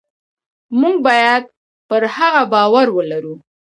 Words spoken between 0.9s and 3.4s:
باید پر هغه باور ولرو.